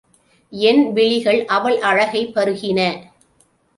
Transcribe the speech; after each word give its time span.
என் 0.49 0.93
விழிகள் 0.93 1.45
அவள் 1.45 1.79
அழகைப் 1.81 2.33
பருகின. 2.35 2.79